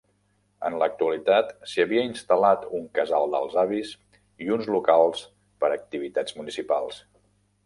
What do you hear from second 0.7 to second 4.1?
l'actualitat s'hi havia instal·lat un casal dels avis